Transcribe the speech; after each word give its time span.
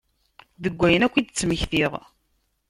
Deg 0.63 0.73
wayen 0.79 1.05
akk 1.05 1.15
i 1.15 1.21
d-ttmektiɣ. 1.21 1.93